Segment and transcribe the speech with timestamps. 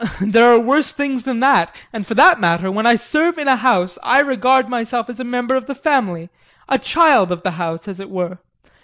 [0.17, 0.31] JEAN.
[0.31, 3.57] There are worse things than that, and for that matter when I serve in a
[3.57, 6.31] house I regard myself as a member of the family,
[6.67, 8.39] a child of the house as it were.